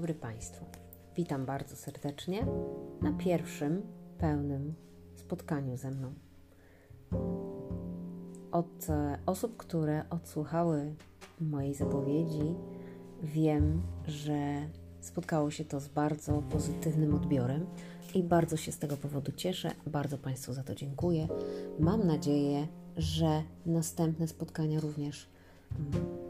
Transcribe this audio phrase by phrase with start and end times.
[0.00, 0.64] dobry Państwu.
[1.16, 2.46] Witam bardzo serdecznie
[3.02, 3.82] na pierwszym
[4.18, 4.74] pełnym
[5.14, 6.12] spotkaniu ze mną.
[8.52, 10.94] Od e, osób, które odsłuchały
[11.40, 12.54] mojej zapowiedzi,
[13.22, 14.68] wiem, że
[15.00, 17.66] spotkało się to z bardzo pozytywnym odbiorem
[18.14, 19.70] i bardzo się z tego powodu cieszę.
[19.86, 21.28] Bardzo Państwu za to dziękuję.
[21.78, 25.28] Mam nadzieję, że następne spotkania również
[25.78, 26.29] mm,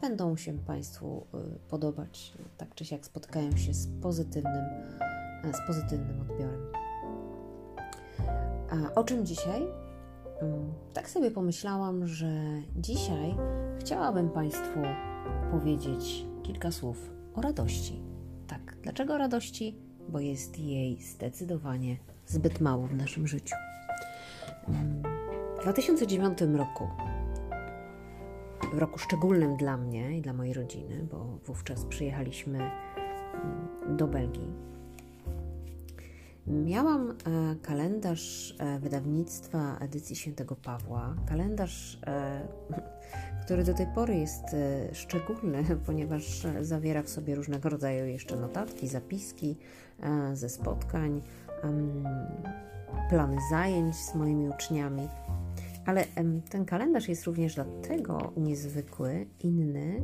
[0.00, 4.64] będą się Państwu y, podobać, tak czy siak spotkają się z pozytywnym,
[5.44, 6.60] e, z pozytywnym odbiorem.
[8.70, 9.62] A o czym dzisiaj?
[10.42, 12.32] Mm, tak sobie pomyślałam, że
[12.76, 13.36] dzisiaj
[13.80, 14.80] chciałabym Państwu
[15.50, 18.02] powiedzieć kilka słów o radości.
[18.46, 19.78] Tak, dlaczego radości?
[20.08, 23.54] Bo jest jej zdecydowanie zbyt mało w naszym życiu.
[24.68, 25.02] Mm,
[25.58, 26.88] w 2009 roku
[28.76, 34.52] w roku szczególnym dla mnie i dla mojej rodziny, bo wówczas przyjechaliśmy mm, do Belgii.
[36.46, 37.14] Miałam e,
[37.62, 41.14] kalendarz e, wydawnictwa edycji Świętego Pawła.
[41.28, 42.48] Kalendarz, e,
[43.44, 44.44] który do tej pory jest
[44.92, 49.56] szczególny, ponieważ zawiera w sobie różnego rodzaju jeszcze notatki, zapiski
[50.32, 51.22] ze spotkań,
[53.10, 55.08] plany zajęć z moimi uczniami.
[55.86, 56.04] Ale
[56.50, 60.02] ten kalendarz jest również dlatego niezwykły, inny,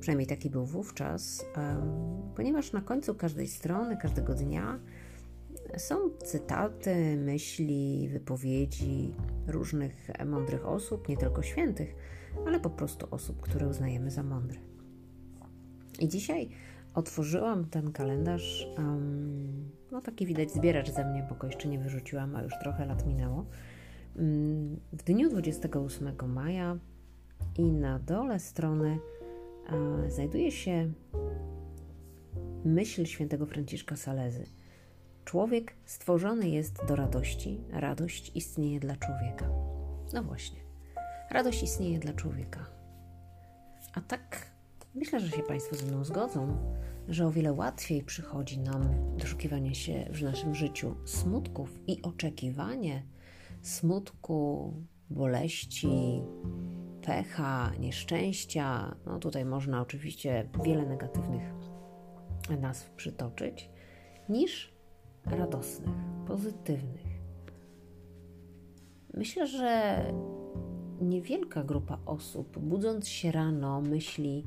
[0.00, 1.46] przynajmniej taki był wówczas,
[2.36, 4.78] ponieważ na końcu każdej strony, każdego dnia
[5.76, 9.14] są cytaty, myśli, wypowiedzi
[9.46, 11.94] różnych mądrych osób, nie tylko świętych,
[12.46, 14.58] ale po prostu osób, które uznajemy za mądre.
[16.00, 16.48] I dzisiaj
[16.94, 22.36] otworzyłam ten kalendarz, um, no taki widać zbieracz ze mnie, bo go jeszcze nie wyrzuciłam,
[22.36, 23.46] a już trochę lat minęło
[24.92, 26.78] w dniu 28 maja
[27.58, 28.98] i na dole strony
[30.08, 30.92] znajduje się
[32.64, 34.46] myśl świętego Franciszka Salezy.
[35.24, 39.48] Człowiek stworzony jest do radości, radość istnieje dla człowieka.
[40.14, 40.58] No właśnie,
[41.30, 42.66] radość istnieje dla człowieka.
[43.94, 44.50] A tak
[44.94, 46.56] myślę, że się Państwo ze mną zgodzą,
[47.08, 48.88] że o wiele łatwiej przychodzi nam
[49.18, 53.02] doszukiwanie się w naszym życiu smutków i oczekiwanie
[53.66, 54.72] smutku,
[55.10, 56.22] boleści,
[57.02, 58.96] pecha, nieszczęścia.
[59.06, 61.54] No tutaj można oczywiście wiele negatywnych
[62.60, 63.70] nazw przytoczyć,
[64.28, 64.72] niż
[65.24, 67.06] radosnych, pozytywnych.
[69.14, 70.04] Myślę, że
[71.00, 74.46] niewielka grupa osób, budząc się rano, myśli,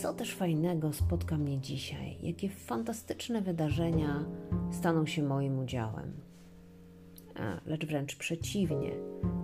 [0.00, 4.24] co też fajnego spotka mnie dzisiaj, jakie fantastyczne wydarzenia
[4.70, 6.31] staną się moim udziałem
[7.66, 8.90] lecz wręcz przeciwnie.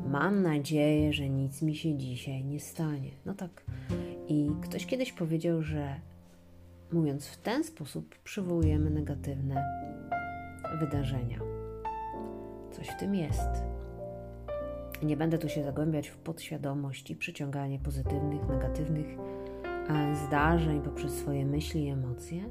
[0.06, 3.10] Mam nadzieję, że nic mi się dzisiaj nie stanie.
[3.26, 3.64] No tak.
[4.28, 6.00] I ktoś kiedyś powiedział, że
[6.92, 9.64] mówiąc w ten sposób, przywołujemy negatywne
[10.80, 11.38] wydarzenia.
[12.72, 13.48] Coś w tym jest.
[15.02, 19.06] Nie będę tu się zagłębiać w podświadomość i przyciąganie pozytywnych, negatywnych
[20.26, 22.44] zdarzeń poprzez swoje myśli i emocje.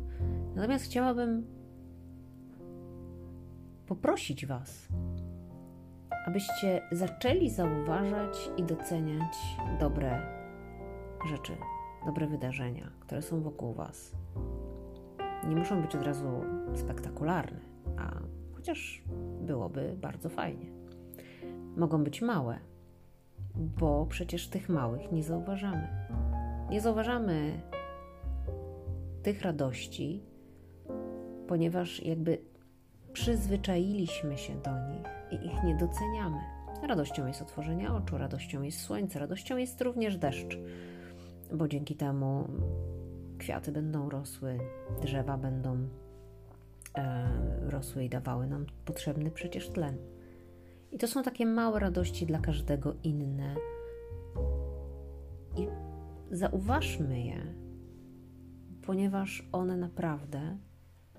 [0.55, 1.56] Natomiast chciałabym
[3.87, 4.87] poprosić Was,
[6.25, 9.37] abyście zaczęli zauważać i doceniać
[9.79, 10.21] dobre
[11.29, 11.53] rzeczy,
[12.05, 14.15] dobre wydarzenia, które są wokół Was.
[15.47, 16.43] Nie muszą być od razu
[16.75, 17.59] spektakularne,
[17.97, 18.11] a
[18.55, 19.03] chociaż
[19.41, 20.65] byłoby bardzo fajnie.
[21.77, 22.59] Mogą być małe,
[23.55, 25.87] bo przecież tych małych nie zauważamy.
[26.69, 27.61] Nie zauważamy
[29.23, 30.23] tych radości,
[31.47, 32.41] ponieważ jakby
[33.17, 36.37] przyzwyczailiśmy się do nich i ich nie doceniamy.
[36.87, 40.57] Radością jest otworzenie oczu, radością jest słońce, radością jest również deszcz,
[41.53, 42.47] bo dzięki temu
[43.37, 44.59] kwiaty będą rosły,
[45.01, 45.87] drzewa będą
[46.97, 47.29] e,
[47.69, 49.97] rosły i dawały nam potrzebny przecież tlen.
[50.91, 53.55] I to są takie małe radości dla każdego inne.
[55.55, 55.67] I
[56.31, 57.55] zauważmy je,
[58.81, 60.57] ponieważ one naprawdę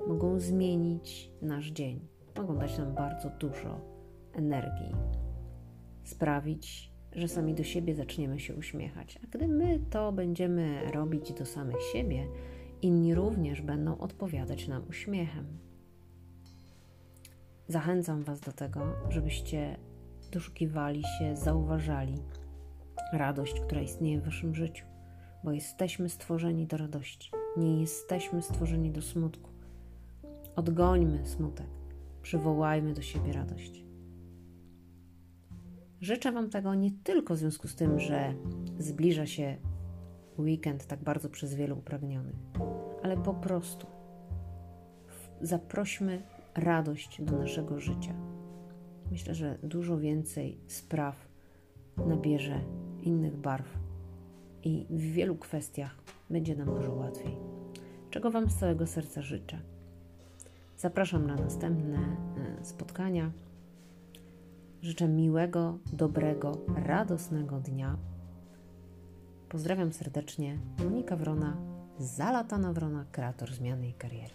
[0.07, 3.81] mogą zmienić nasz dzień, mogą dać nam bardzo dużo
[4.33, 4.95] energii,
[6.05, 9.19] sprawić, że sami do siebie zaczniemy się uśmiechać.
[9.25, 12.27] A gdy my to będziemy robić do samych siebie,
[12.83, 15.59] inni również będą odpowiadać nam uśmiechem.
[17.69, 19.77] Zachęcam Was do tego, żebyście
[20.33, 22.15] doszukiwali się, zauważali
[23.13, 24.87] radość, która istnieje w Waszym życiu,
[25.45, 29.58] bo jesteśmy stworzeni do radości, nie jesteśmy stworzeni do smutku.
[30.59, 31.67] Odgońmy smutek,
[32.23, 33.85] przywołajmy do siebie radość.
[36.01, 38.35] Życzę Wam tego nie tylko w związku z tym, że
[38.79, 39.57] zbliża się
[40.39, 42.33] weekend tak bardzo przez wielu upragniony,
[43.03, 43.87] ale po prostu
[45.41, 46.23] zaprośmy
[46.55, 48.15] radość do naszego życia.
[49.11, 51.29] Myślę, że dużo więcej spraw
[52.07, 52.61] nabierze
[53.03, 53.79] innych barw
[54.65, 55.99] i w wielu kwestiach
[56.31, 57.37] będzie nam dużo łatwiej.
[58.11, 59.78] Czego Wam z całego serca życzę.
[60.79, 63.31] Zapraszam na następne e, spotkania.
[64.83, 67.97] Życzę miłego, dobrego, radosnego dnia.
[69.49, 70.59] Pozdrawiam serdecznie.
[70.85, 71.57] Monika Wrona,
[71.99, 74.35] zalatana Wrona, kreator zmiany i kariery.